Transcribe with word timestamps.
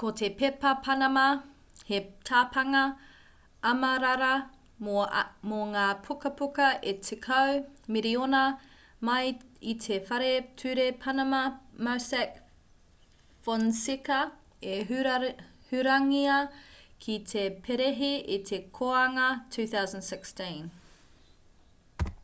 ko 0.00 0.08
te 0.20 0.28
pepa 0.40 0.70
panama 0.86 1.20
he 1.90 1.98
tapanga 2.30 2.82
amarara 3.70 4.32
mō 5.52 5.60
ngā 5.70 5.84
pukapuka 6.08 6.66
e 6.92 6.94
tekau 7.06 7.54
miriona 7.96 8.42
mai 9.10 9.16
i 9.74 9.76
te 9.86 9.98
whare 10.10 10.28
ture 10.64 10.86
panama 11.06 11.40
mossack 11.88 12.36
fonseca 13.48 14.20
i 14.74 14.76
hurangia 14.92 16.38
ki 17.06 17.18
te 17.32 17.46
perehi 17.68 18.12
i 18.38 18.38
te 18.52 18.60
kōanga 18.80 19.26
2016 19.64 22.14